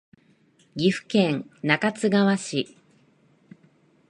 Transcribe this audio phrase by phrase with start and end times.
[0.75, 2.75] 岐阜県中津川市